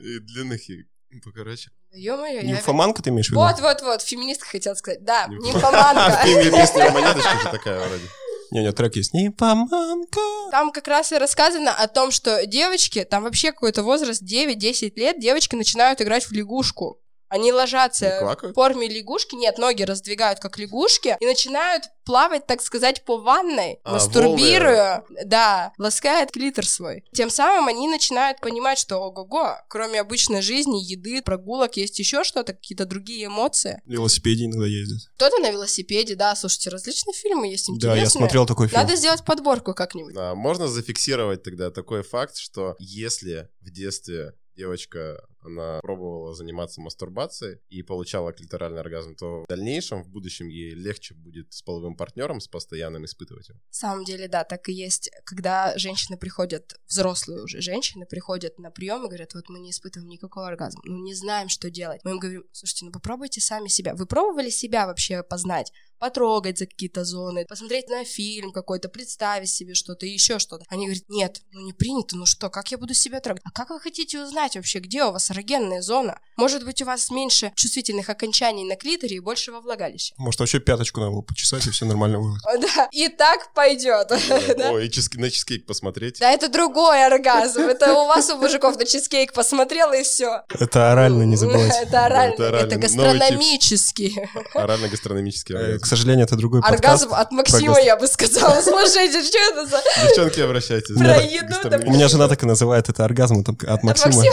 [0.00, 0.86] И длинных, и
[1.22, 1.70] покороче.
[1.92, 3.40] Ё-моё, Нимфоманка ты имеешь в виду?
[3.40, 5.04] Вот-вот-вот, феминистка хотела сказать.
[5.04, 6.22] Да, нимфоманка.
[6.24, 8.04] Феминистка, монеточка же такая вроде.
[8.50, 9.14] Не, него трек есть.
[9.14, 10.20] Нимфоманка.
[10.50, 15.20] Там как раз и рассказано о том, что девочки, там вообще какой-то возраст 9-10 лет,
[15.20, 17.00] девочки начинают играть в лягушку.
[17.28, 23.04] Они ложатся в форме лягушки, нет, ноги раздвигают как лягушки и начинают плавать, так сказать,
[23.04, 25.24] по ванной, а, мастурбируя, волны.
[25.26, 27.04] да, ласкает клитор свой.
[27.12, 32.54] Тем самым они начинают понимать, что ого-го, кроме обычной жизни, еды, прогулок, есть еще что-то,
[32.54, 33.82] какие-то другие эмоции.
[33.84, 35.02] Велосипеде иногда ездят.
[35.16, 37.96] Кто-то на велосипеде, да, слушайте, различные фильмы есть интересные.
[37.96, 38.80] Да, я смотрел такой фильм.
[38.80, 40.14] Надо сделать подборку как-нибудь.
[40.14, 47.60] Да, можно зафиксировать тогда такой факт, что если в детстве девочка, она пробовала заниматься мастурбацией
[47.68, 52.40] и получала клиторальный оргазм, то в дальнейшем, в будущем ей легче будет с половым партнером,
[52.40, 53.58] с постоянным испытывать его.
[53.58, 55.10] На самом деле, да, так и есть.
[55.24, 60.08] Когда женщины приходят, взрослые уже женщины приходят на прием и говорят, вот мы не испытываем
[60.08, 62.00] никакого оргазма, ну не знаем, что делать.
[62.04, 63.94] Мы им говорим, слушайте, ну попробуйте сами себя.
[63.94, 65.72] Вы пробовали себя вообще познать?
[65.98, 70.64] потрогать за какие-то зоны, посмотреть на фильм какой-то, представить себе что-то, еще что-то.
[70.68, 73.42] Они говорят, нет, ну не принято, ну что, как я буду себя трогать?
[73.44, 76.18] А как вы хотите узнать вообще, где у вас эрогенная зона?
[76.36, 80.14] Может быть, у вас меньше чувствительных окончаний на клиторе и больше во влагалище?
[80.16, 82.42] Может, вообще пяточку надо было почесать, и все нормально будет.
[82.58, 84.10] Да, и так пойдет.
[84.12, 86.18] О, и на чизкейк посмотреть.
[86.20, 87.60] Да, это другой оргазм.
[87.60, 90.42] Это у вас, у мужиков, на чизкейк посмотрел, и все.
[90.48, 91.78] Это орально, не забывайте.
[91.82, 94.16] Это орально, это гастрономический.
[94.54, 98.60] Орально-гастрономический оргазм сожалению, это другой Оргазм от Максима, я бы сказала.
[98.60, 99.82] Слушайте, что это за...
[100.04, 100.96] Девчонки, обращайтесь.
[100.96, 101.54] Про еду.
[101.86, 104.24] У меня жена так и называет это оргазм от Максима.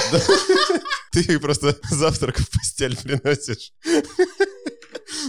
[1.15, 3.71] Ты просто завтрак в постель приносишь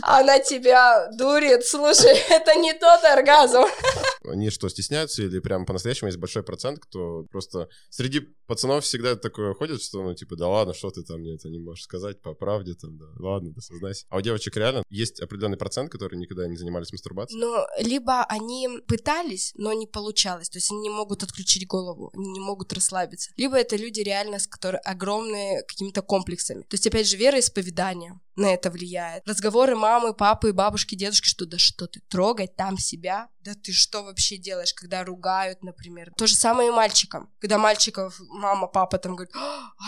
[0.02, 1.64] она тебя дурит.
[1.64, 3.64] Слушай, это не тот оргазм.
[4.30, 7.68] Они что, стесняются или прям по-настоящему есть большой процент, кто просто...
[7.90, 11.48] Среди пацанов всегда такое ходит, что, ну, типа, да ладно, что ты там мне это
[11.48, 14.06] не можешь сказать по правде, там, да, ладно, да сознайся.
[14.08, 17.40] А у девочек реально есть определенный процент, которые никогда не занимались мастурбацией?
[17.40, 22.30] Ну, либо они пытались, но не получалось, то есть они не могут отключить голову, они
[22.30, 23.30] не могут расслабиться.
[23.36, 26.62] Либо это люди реально, с которыми огромные какими-то комплексами.
[26.62, 29.26] То есть, опять же, вероисповедание на это влияет.
[29.26, 33.28] Разговоры мамы, папы, бабушки, дедушки, что да что ты, трогать там себя?
[33.40, 36.12] Да ты что вообще делаешь, когда ругают, например?
[36.16, 37.32] То же самое и мальчикам.
[37.40, 39.34] Когда мальчиков мама, папа там говорят,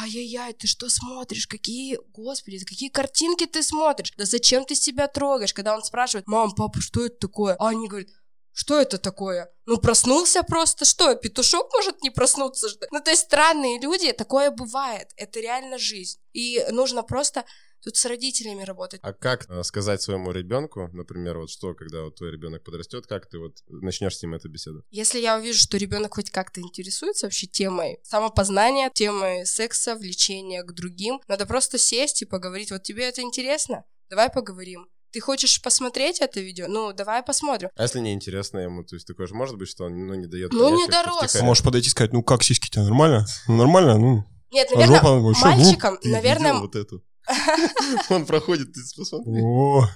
[0.01, 1.47] ай-яй-яй, ты что смотришь?
[1.47, 4.13] Какие, господи, какие картинки ты смотришь?
[4.17, 5.53] Да зачем ты себя трогаешь?
[5.53, 7.57] Когда он спрашивает, мам, папа, что это такое?
[7.59, 8.09] А они говорят,
[8.59, 9.53] что это такое?
[9.67, 12.69] Ну, проснулся просто, что, петушок может не проснуться?
[12.91, 16.19] Ну, то есть странные люди, такое бывает, это реально жизнь.
[16.33, 17.45] И нужно просто
[17.83, 19.01] Тут с родителями работать.
[19.03, 23.29] А как э, сказать своему ребенку, например, вот что, когда вот твой ребенок подрастет, как
[23.29, 24.85] ты вот начнешь с ним эту беседу?
[24.91, 30.73] Если я увижу, что ребенок хоть как-то интересуется вообще темой самопознания, темой секса, влечения к
[30.73, 32.71] другим, надо просто сесть и поговорить.
[32.71, 33.85] Вот тебе это интересно?
[34.11, 34.89] Давай поговорим.
[35.11, 36.67] Ты хочешь посмотреть это видео?
[36.69, 37.71] Ну, давай посмотрим.
[37.77, 40.53] А если неинтересно ему, то есть такое же может быть, что он ну, не дает
[40.53, 41.17] Ну, понять, не дорос.
[41.19, 41.45] втихаря?
[41.45, 43.25] Можешь подойти и сказать, ну как сиски-то, нормально?
[43.47, 44.25] Ну, нормально, ну.
[44.51, 47.03] Нет, А наверное, жопа, что, ну, мальчикам, Ты наверное, вот эту?
[48.11, 49.43] Он проходит, ты посмотри.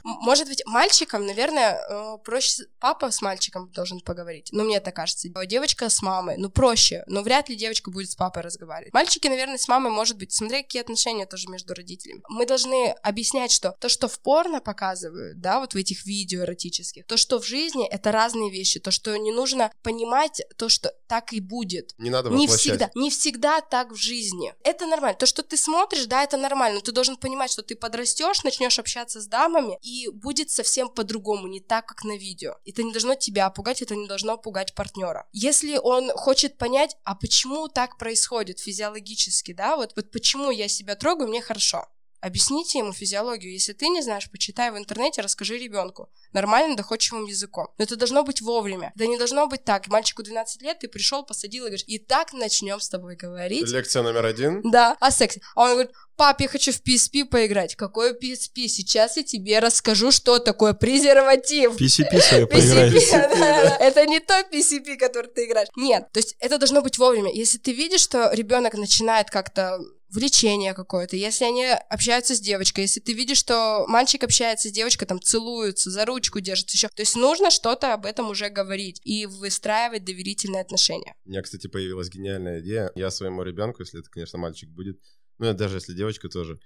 [0.03, 2.65] Может быть, мальчикам, наверное, э, проще...
[2.79, 4.49] Папа с мальчиком должен поговорить.
[4.53, 5.29] Ну, мне так кажется.
[5.35, 6.37] А Девочка с мамой.
[6.39, 7.05] Ну, проще.
[7.07, 8.93] Но вряд ли девочка будет с папой разговаривать.
[8.93, 12.23] Мальчики, наверное, с мамой, может быть, смотря какие отношения тоже между родителями.
[12.29, 17.07] Мы должны объяснять, что то, что в порно показывают, да, вот в этих видео эротических,
[17.07, 18.81] то, что в жизни, это разные вещи.
[18.81, 21.95] То, что не нужно понимать то, что так и будет.
[21.99, 22.61] Не надо Не воплощать.
[22.61, 24.55] всегда, не всегда так в жизни.
[24.65, 25.19] Это нормально.
[25.19, 26.77] То, что ты смотришь, да, это нормально.
[26.77, 31.47] Но ты должен понимать, что ты подрастешь, начнешь общаться с дамами, и будет совсем по-другому,
[31.47, 32.57] не так, как на видео.
[32.67, 35.27] Это не должно тебя пугать, это не должно пугать партнера.
[35.33, 40.97] Если он хочет понять, а почему так происходит физиологически, да, вот, вот почему я себя
[40.97, 41.87] трогаю, мне хорошо.
[42.23, 43.53] Объясните ему физиологию.
[43.53, 46.09] Если ты не знаешь, почитай в интернете, расскажи ребенку.
[46.33, 47.67] Нормальным, доходчивым языком.
[47.79, 48.93] Но это должно быть вовремя.
[48.95, 49.89] Это не должно быть так.
[49.89, 53.69] Мальчику 12 лет, ты пришел, посадил и говоришь, и так начнем с тобой говорить.
[53.69, 54.63] Лекция номер один.
[54.63, 55.41] Да, о сексе.
[55.57, 57.75] А он говорит, пап, я хочу в PSP поиграть.
[57.75, 58.69] Какой PSP?
[58.69, 61.73] Сейчас я тебе расскажу, что такое презерватив.
[61.73, 63.77] PCP свое да.
[63.81, 65.69] Это не то PCP, который ты играешь.
[65.77, 67.33] Нет, то есть это должно быть вовремя.
[67.33, 69.81] Если ты видишь, что ребенок начинает как-то
[70.13, 75.09] влечение какое-то, если они общаются с девочкой, если ты видишь, что мальчик общается с девочкой,
[75.09, 79.27] там целуются, за ручку держатся еще, то есть нужно что-то об этом уже говорить и
[79.27, 81.15] выстраивать доверительные отношения.
[81.25, 82.93] У меня, кстати, появилась гениальная идея.
[82.95, 85.01] Я своему ребенку, если это, конечно, мальчик будет,
[85.39, 86.59] ну, даже если девочка тоже,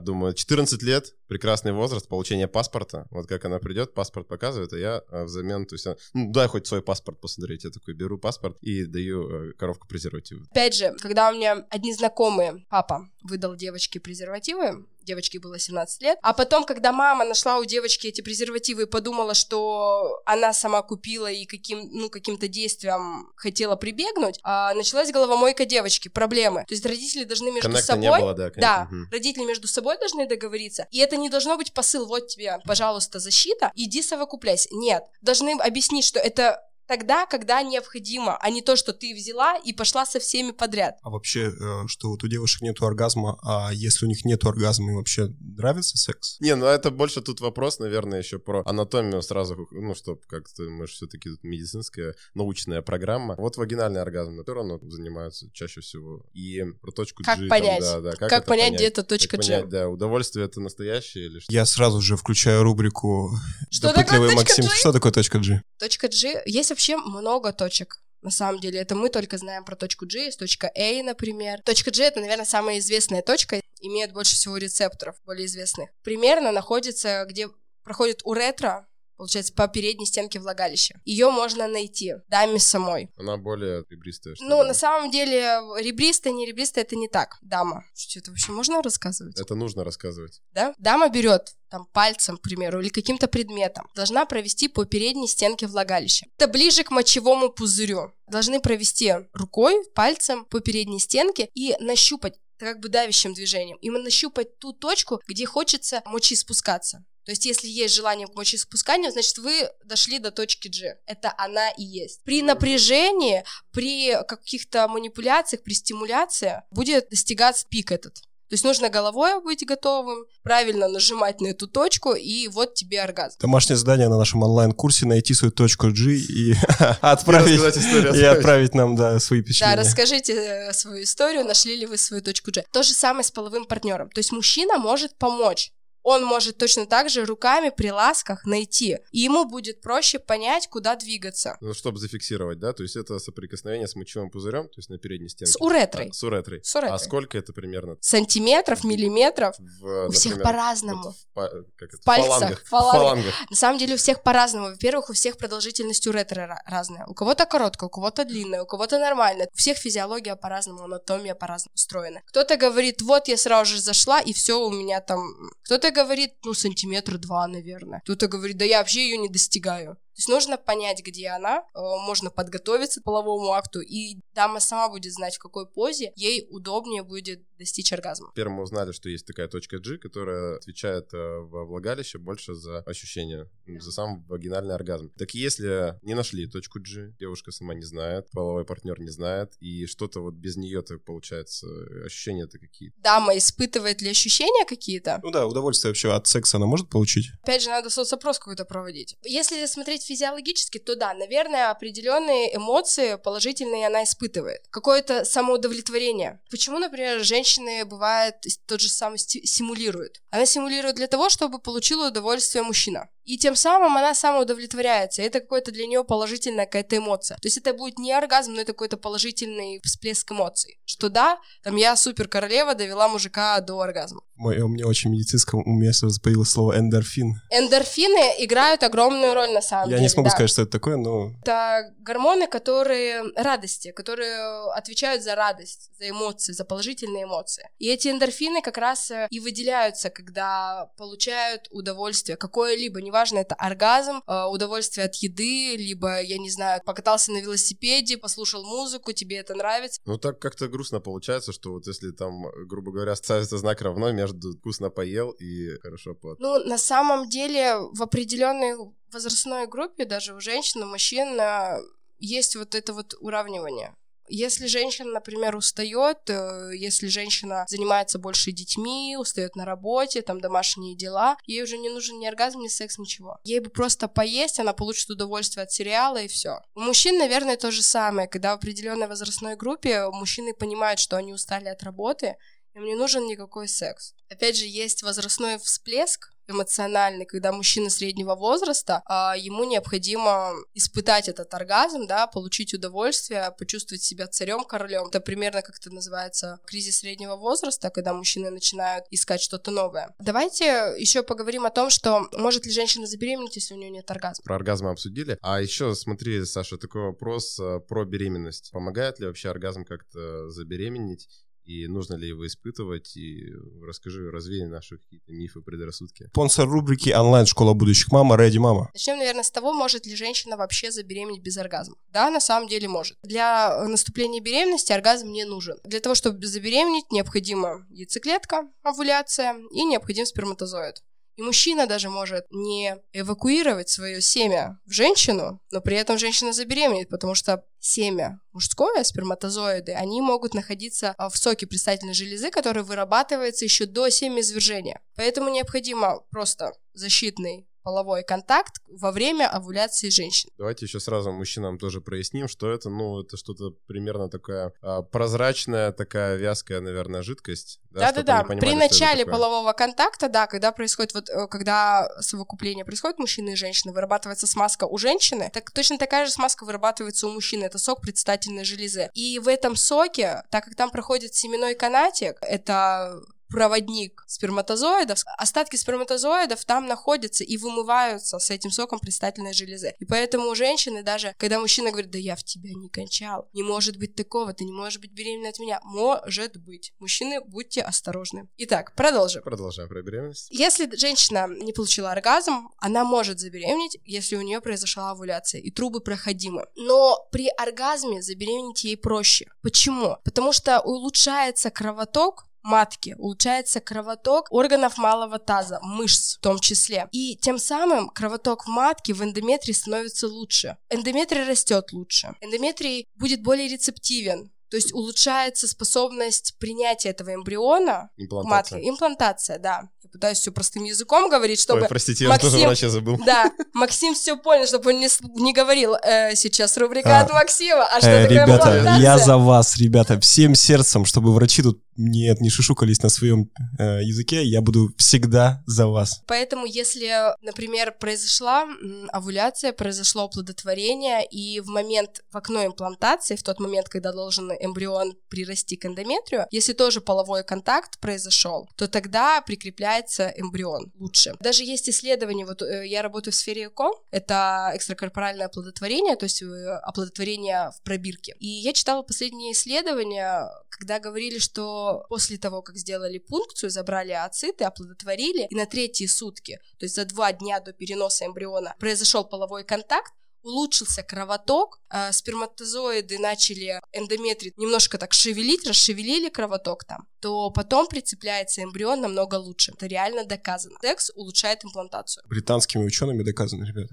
[0.00, 3.06] думаю, 14 лет, прекрасный возраст получения паспорта.
[3.10, 6.66] Вот как она придет, паспорт показывает, а я а, взамен, то есть, ну, дай хоть
[6.66, 7.64] свой паспорт посмотреть.
[7.64, 10.46] Я такой беру паспорт и даю э, коробку презервативов.
[10.50, 16.18] Опять же, когда у меня одни знакомые, папа выдал девочке презервативы, девочке было 17 лет,
[16.22, 21.30] а потом, когда мама нашла у девочки эти презервативы и подумала, что она сама купила
[21.30, 26.64] и каким, ну, каким-то действием хотела прибегнуть, а, началась головомойка девочки, проблемы.
[26.68, 28.02] То есть родители должны между Коннекта собой...
[28.02, 28.60] не было, да, конечно.
[28.60, 30.86] Да, родители между собой должны договориться.
[30.90, 34.68] И это не должно быть посыл, вот тебе, пожалуйста, защита, иди совокупляйся.
[34.72, 39.72] Нет, должны объяснить, что это тогда, когда необходимо, а не то, что ты взяла и
[39.72, 40.96] пошла со всеми подряд.
[41.02, 44.90] А вообще, э, что вот у девушек нету оргазма, а если у них нету оргазма,
[44.90, 46.40] им вообще нравится секс?
[46.40, 50.86] Не, ну это больше тут вопрос, наверное, еще про анатомию сразу, ну, что как-то мы
[50.86, 53.34] же все-таки тут медицинская научная программа.
[53.36, 56.24] Вот вагинальный оргазм, на который оно занимаются чаще всего.
[56.32, 57.48] И про точку Как G.
[57.48, 57.80] там, понять?
[57.80, 59.42] да, да, Как, это понять, где эта Как точка G?
[59.42, 61.52] понять, да, удовольствие это настоящее или что?
[61.52, 63.30] Я сразу же включаю рубрику
[63.70, 64.64] Что такое «Допытливый точка Максим».
[64.64, 64.70] G?
[64.74, 65.62] Что такое точка G?
[65.78, 66.42] Точка G.
[66.46, 68.00] Есть вообще много точек.
[68.22, 71.60] На самом деле, это мы только знаем про точку G, есть точка A, например.
[71.62, 75.90] Точка G— это, наверное, самая известная точка, имеет больше всего рецепторов, более известных.
[76.02, 77.48] Примерно находится, где
[77.82, 78.86] проходит уретра,
[79.18, 81.00] получается, по передней стенке влагалища.
[81.04, 83.10] Ее можно найти даме самой.
[83.18, 84.34] Она более ребристая.
[84.34, 84.68] что Ну, ли?
[84.68, 87.36] на самом деле, ребристая, не ребристая— это не так.
[87.42, 87.84] Дама.
[87.94, 89.38] Что это вообще можно рассказывать?
[89.38, 90.40] Это нужно рассказывать.
[90.52, 90.74] да?
[90.78, 96.26] Дама берет там пальцем, к примеру, или каким-то предметом, должна провести по передней стенке влагалища.
[96.38, 98.12] Это ближе к мочевому пузырю.
[98.26, 103.78] Должны провести рукой, пальцем по передней стенке и нащупать как бы давящим движением.
[103.80, 107.04] Именно нащупать ту точку, где хочется мочи спускаться.
[107.28, 110.98] То есть, если есть желание к мочеиспусканию, значит, вы дошли до точки G.
[111.04, 112.22] Это она и есть.
[112.24, 118.22] При напряжении, при каких-то манипуляциях, при стимуляции будет достигаться пик этот.
[118.48, 123.36] То есть нужно головой быть готовым, правильно нажимать на эту точку, и вот тебе оргазм.
[123.40, 126.54] Домашнее задание на нашем онлайн-курсе найти свою точку G и
[127.02, 129.76] отправить, и нам да, свои Да, впечатления.
[129.76, 132.64] расскажите э, свою историю, нашли ли вы свою точку G.
[132.72, 134.08] То же самое с половым партнером.
[134.10, 135.72] То есть мужчина может помочь.
[136.10, 138.96] Он может точно так же руками при ласках найти.
[139.12, 141.58] И ему будет проще понять, куда двигаться.
[141.60, 142.72] Ну, чтобы зафиксировать, да?
[142.72, 145.52] То есть это соприкосновение с мочевым пузырем, то есть на передней стенке.
[145.52, 146.08] С уретрой.
[146.08, 146.60] А, с уретрой.
[146.64, 146.94] С уретрой.
[146.94, 147.96] А сколько это примерно?
[148.00, 149.54] Сантиметров, миллиметров.
[149.58, 151.02] В, У всех например, по-разному.
[151.02, 152.62] вот в па- как это, В пальцах, фалангах.
[152.64, 153.00] в фалангах.
[153.02, 153.34] фалангах.
[153.50, 154.66] На самом деле у всех по-разному.
[154.68, 157.04] Во-первых, у всех продолжительность уретры ра- разная.
[157.06, 159.48] У кого-то короткая, у кого-то длинная, у кого-то нормальная.
[159.52, 162.22] У всех физиология по-разному, анатомия по-разному устроена.
[162.26, 165.20] Кто-то говорит, вот я сразу же зашла, и все у меня там...
[165.64, 168.00] Кто-то говорит, ну, сантиметра два, наверное.
[168.00, 169.96] Кто-то говорит, да я вообще ее не достигаю.
[170.18, 174.88] То есть нужно понять, где она, э, можно подготовиться к половому акту, и дама сама
[174.88, 178.32] будет знать, в какой позе ей удобнее будет достичь оргазма.
[178.34, 182.80] Первым мы узнали, что есть такая точка G, которая отвечает э, во влагалище больше за
[182.80, 185.12] ощущение, за сам вагинальный оргазм.
[185.16, 189.86] Так если не нашли точку G, девушка сама не знает, половой партнер не знает, и
[189.86, 191.68] что-то вот без нее-то получается,
[192.04, 192.96] ощущения-то какие-то.
[193.02, 195.20] Дама испытывает ли ощущения какие-то?
[195.22, 197.26] Ну да, удовольствие вообще от секса она может получить?
[197.44, 199.16] Опять же, надо соцопрос какой-то проводить.
[199.22, 204.66] Если смотреть физиологически, то да, наверное, определенные эмоции положительные она испытывает.
[204.70, 206.40] Какое-то самоудовлетворение.
[206.50, 208.34] Почему, например, женщины бывает
[208.66, 210.22] тот же самый симулируют?
[210.30, 213.08] Она симулирует для того, чтобы получила удовольствие мужчина.
[213.28, 215.20] И тем самым она самоудовлетворяется.
[215.20, 217.36] Это какое-то для нее положительная какая-то эмоция.
[217.36, 220.80] То есть это будет не оргазм, но это какой-то положительный всплеск эмоций.
[220.86, 224.22] Что да, там я супер королева довела мужика до оргазма.
[224.34, 227.42] Мой, у меня очень медицинском уме сразу появилось слово эндорфин.
[227.50, 229.98] Эндорфины играют огромную роль на самом я деле.
[229.98, 230.30] Я не смогу да.
[230.30, 231.32] сказать, что это такое, но...
[231.42, 237.68] Это гормоны, которые радости, которые отвечают за радость, за эмоции, за положительные эмоции.
[237.78, 244.22] И эти эндорфины как раз э, и выделяются, когда получают удовольствие какое-либо, неважно, это оргазм,
[244.26, 249.54] э, удовольствие от еды, либо, я не знаю, покатался на велосипеде, послушал музыку, тебе это
[249.54, 250.00] нравится.
[250.04, 254.56] Ну так как-то грустно получается, что вот если там, грубо говоря, ставится знак равно между
[254.56, 256.38] вкусно поел и хорошо под.
[256.40, 258.74] Ну, на самом деле, в определенной
[259.12, 261.80] возрастной группе, даже у женщин, у мужчин, э,
[262.18, 263.94] есть вот это вот уравнивание.
[264.28, 270.96] Если женщина, например, устает, э, если женщина занимается больше детьми, устает на работе, там домашние
[270.96, 273.38] дела, ей уже не нужен ни оргазм, ни секс, ничего.
[273.44, 276.60] Ей бы просто поесть, она получит удовольствие от сериала и все.
[276.74, 281.32] У мужчин, наверное, то же самое, когда в определенной возрастной группе мужчины понимают, что они
[281.32, 282.36] устали от работы,
[282.74, 284.14] им не нужен никакой секс.
[284.28, 291.52] Опять же, есть возрастной всплеск эмоциональный, когда мужчина среднего возраста, а ему необходимо испытать этот
[291.54, 295.06] оргазм, да, получить удовольствие, почувствовать себя царем, королем.
[295.06, 300.14] Это примерно как это называется кризис среднего возраста, когда мужчины начинают искать что-то новое.
[300.18, 304.42] Давайте еще поговорим о том, что может ли женщина забеременеть, если у нее нет оргазма.
[304.44, 305.38] Про оргазм обсудили.
[305.42, 308.70] А еще смотри, Саша, такой вопрос э, про беременность.
[308.72, 311.28] Помогает ли вообще оргазм как-то забеременеть?
[311.68, 313.52] И нужно ли его испытывать, и
[313.82, 316.28] расскажи, развей наши какие-то мифы, предрассудки.
[316.28, 318.88] Спонсор рубрики «Онлайн-школа будущих мама» Реди Мама.
[318.94, 321.96] Начнем, наверное, с того, может ли женщина вообще забеременеть без оргазма.
[322.08, 323.18] Да, на самом деле может.
[323.22, 325.76] Для наступления беременности оргазм не нужен.
[325.84, 331.02] Для того, чтобы забеременеть, необходима яйцеклетка, овуляция и необходим сперматозоид.
[331.38, 337.08] И мужчина даже может не эвакуировать свое семя в женщину, но при этом женщина забеременеет,
[337.10, 343.64] потому что семя мужское, сперматозоиды, они могут находиться а, в соке предстательной железы, который вырабатывается
[343.64, 345.00] еще до семяизвержения.
[345.14, 350.50] Поэтому необходимо просто защитный половой контакт во время овуляции женщин.
[350.58, 355.92] Давайте еще сразу мужчинам тоже проясним, что это, ну, это что-то примерно такая а, прозрачная,
[355.92, 357.80] такая вязкая, наверное, жидкость.
[357.90, 363.56] Да-да-да, при начале полового контакта, да, когда происходит, вот, э, когда совокупление происходит мужчины и
[363.56, 368.02] женщины, вырабатывается смазка у женщины, так точно такая же смазка вырабатывается у мужчины, это сок
[368.02, 369.10] предстательной железы.
[369.14, 376.64] И в этом соке, так как там проходит семенной канатик, это проводник сперматозоидов, остатки сперматозоидов
[376.64, 379.94] там находятся и вымываются с этим соком предстательной железы.
[379.98, 383.62] И поэтому у женщины даже, когда мужчина говорит, да я в тебя не кончал, не
[383.62, 385.80] может быть такого, ты не можешь быть беременна от меня.
[385.84, 386.92] Может быть.
[386.98, 388.48] Мужчины, будьте осторожны.
[388.58, 389.42] Итак, продолжим.
[389.42, 390.48] Продолжаем про беременность.
[390.50, 396.00] Если женщина не получила оргазм, она может забеременеть, если у нее произошла овуляция, и трубы
[396.00, 396.66] проходимы.
[396.76, 399.50] Но при оргазме забеременеть ей проще.
[399.62, 400.16] Почему?
[400.24, 407.08] Потому что улучшается кровоток матки, улучшается кровоток органов малого таза, мышц в том числе.
[407.12, 410.76] И тем самым кровоток в матке, в эндометрии становится лучше.
[410.90, 412.34] Эндометрий растет лучше.
[412.40, 418.78] Эндометрий будет более рецептивен, то есть улучшается способность принятия этого эмбриона Имплантация.
[418.78, 418.88] матки.
[418.88, 419.88] Имплантация, да.
[420.02, 421.82] Я пытаюсь все простым языком говорить, чтобы...
[421.82, 422.48] Ой, простите, Максим...
[422.48, 423.18] я тоже врача забыл.
[423.24, 425.08] Да, Максим все понял, чтобы он не,
[425.40, 429.02] не говорил э, сейчас рубрика а, от Максима, а что э, такое Ребята, имплантация?
[429.02, 434.02] я за вас, ребята, всем сердцем, чтобы врачи тут нет, не шушукались на своем э,
[434.02, 436.22] языке, я буду всегда за вас.
[436.26, 437.10] Поэтому, если,
[437.42, 438.66] например, произошла
[439.12, 445.16] овуляция, произошло оплодотворение, и в момент, в окно имплантации, в тот момент, когда должен эмбрион
[445.28, 451.34] прирасти к эндометрию, если тоже половой контакт произошел, то тогда прикрепляется эмбрион лучше.
[451.40, 456.42] Даже есть исследования, вот э, я работаю в сфере ЭКО, это экстракорпоральное оплодотворение, то есть
[456.42, 456.46] э,
[456.82, 458.34] оплодотворение в пробирке.
[458.38, 464.64] И я читала последние исследования, когда говорили, что после того, как сделали пункцию, забрали ацеты,
[464.64, 469.64] оплодотворили, и на третьи сутки, то есть за два дня до переноса эмбриона, произошел половой
[469.64, 470.12] контакт,
[470.48, 478.62] улучшился кровоток, э, сперматозоиды начали эндометрий немножко так шевелить, расшевелили кровоток там, то потом прицепляется
[478.62, 479.72] эмбрион намного лучше.
[479.72, 480.76] Это реально доказано.
[480.80, 482.24] Секс улучшает имплантацию.
[482.26, 483.88] Британскими учеными доказано, ребят.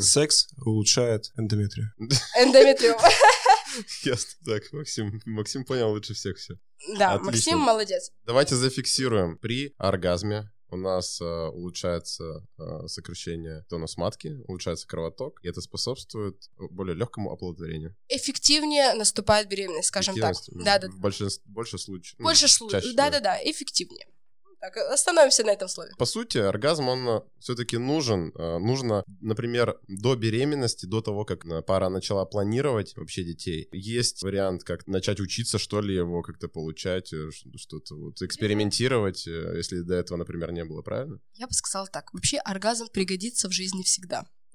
[0.02, 1.92] Секс улучшает эндометрию.
[2.38, 3.00] Эндометриум.
[4.04, 4.30] Ясно.
[4.44, 6.54] Так, Максим, Максим понял лучше всех все.
[6.98, 7.26] Да, Отлично.
[7.26, 8.10] Максим молодец.
[8.24, 9.38] Давайте зафиксируем.
[9.38, 16.50] При оргазме у нас э, улучшается э, сокращение тонус матки, улучшается кровоток, и это способствует
[16.56, 17.94] более легкому оплодотворению.
[18.08, 20.32] Эффективнее наступает беременность, скажем так.
[20.32, 20.88] Эффективность, Да, да.
[20.88, 22.18] В большинстве, больше случаев.
[22.18, 22.94] ну, Больше чаще случаев.
[22.94, 24.06] Да, да, да, эффективнее.
[24.62, 25.90] Так, остановимся на этом слове.
[25.98, 28.32] По сути, оргазм, он все-таки нужен.
[28.38, 34.22] Э, Нужно, например, до беременности, до того, как э, пара начала планировать вообще детей, есть
[34.22, 39.80] вариант, как начать учиться, что ли, его как-то получать, э, что-то вот экспериментировать, э, если
[39.80, 41.18] до этого, например, не было, правильно?
[41.34, 42.14] Я бы сказала так.
[42.14, 44.26] Вообще оргазм пригодится в жизни всегда.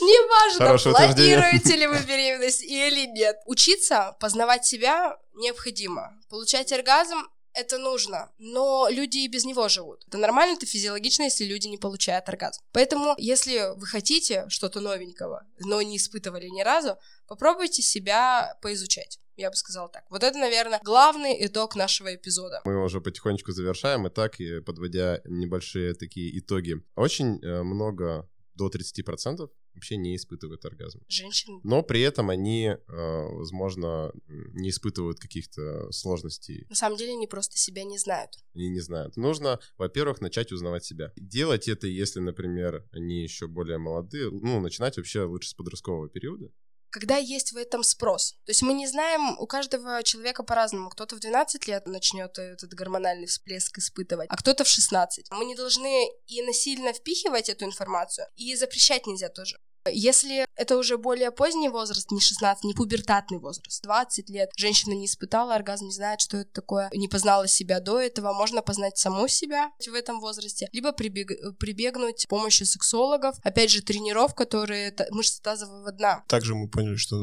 [0.00, 3.40] Неважно, планируете ли вы беременность или нет.
[3.46, 6.12] Учиться, познавать себя необходимо.
[6.28, 7.18] Получать оргазм
[7.54, 10.04] это нужно, но люди и без него живут.
[10.06, 12.62] Это нормально, это физиологично, если люди не получают оргазм.
[12.72, 16.96] Поэтому, если вы хотите что-то новенького, но не испытывали ни разу,
[17.26, 19.18] попробуйте себя поизучать.
[19.36, 20.04] Я бы сказала так.
[20.10, 22.60] Вот это, наверное, главный итог нашего эпизода.
[22.64, 24.36] Мы уже потихонечку завершаем, и так,
[24.66, 26.82] подводя небольшие такие итоги.
[26.94, 29.48] Очень э, много, до 30%
[29.80, 31.00] вообще не испытывают оргазм.
[31.08, 37.26] Женщин Но при этом они, э, возможно, не испытывают каких-то сложностей на самом деле они
[37.26, 38.30] просто себя не знают.
[38.54, 39.16] они не знают.
[39.16, 41.12] Нужно, во-первых, начать узнавать себя.
[41.16, 46.50] Делать это, если, например, они еще более молодые, ну, начинать вообще лучше с подросткового периода.
[46.92, 48.32] когда есть в этом спрос.
[48.46, 50.90] То есть мы не знаем, у каждого человека по-разному.
[50.90, 55.30] Кто-то в 12 лет начнет этот гормональный всплеск испытывать, а кто-то в 16.
[55.30, 59.56] Мы не должны и насильно впихивать эту информацию, и запрещать нельзя тоже.
[59.90, 65.06] Если это уже более поздний возраст, не 16, не пубертатный возраст, 20 лет, женщина не
[65.06, 69.28] испытала оргазм, не знает, что это такое, не познала себя до этого, можно познать саму
[69.28, 75.42] себя в этом возрасте, либо прибег- прибегнуть к помощи сексологов, опять же, тренеров, которые мышца
[75.42, 76.24] тазового дна.
[76.28, 77.16] Также мы поняли, что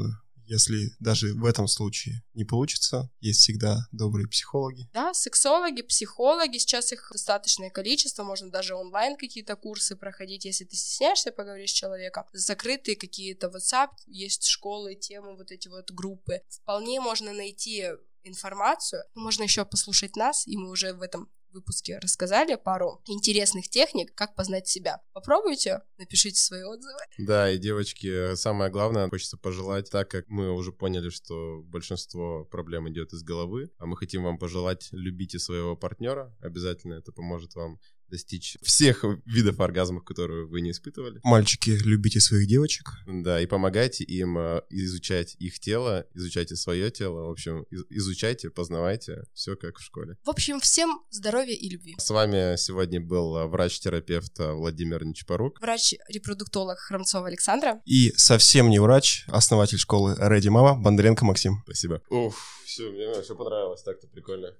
[0.48, 4.90] если даже в этом случае не получится, есть всегда добрые психологи.
[4.94, 10.76] Да, сексологи, психологи, сейчас их достаточное количество, можно даже онлайн какие-то курсы проходить, если ты
[10.76, 12.26] стесняешься поговорить с человеком.
[12.34, 16.42] Закрытые какие-то WhatsApp, есть школы, темы, вот эти вот группы.
[16.50, 17.86] Вполне можно найти
[18.24, 24.14] информацию, можно еще послушать нас, и мы уже в этом выпуске рассказали пару интересных техник,
[24.16, 25.02] как познать себя.
[25.14, 27.00] Попробуйте, напишите свои отзывы.
[27.18, 32.90] Да, и девочки, самое главное, хочется пожелать, так как мы уже поняли, что большинство проблем
[32.90, 37.80] идет из головы, а мы хотим вам пожелать, любите своего партнера, обязательно это поможет вам
[38.10, 41.20] достичь всех видов оргазмов, которые вы не испытывали.
[41.24, 42.90] Мальчики, любите своих девочек.
[43.06, 48.50] Да, и помогайте им э, изучать их тело, изучайте свое тело, в общем, из- изучайте,
[48.50, 50.18] познавайте, все как в школе.
[50.24, 51.96] В общем, всем здоровья и любви.
[51.98, 55.60] С вами сегодня был э, врач-терапевт э, Владимир Нечапорук.
[55.62, 57.82] Врач-репродуктолог Храмцова Александра.
[57.86, 61.62] И совсем не врач, основатель школы Ready Mama Бондаренко Максим.
[61.66, 62.02] Спасибо.
[62.10, 64.54] Уф, все, мне все понравилось, так-то прикольно.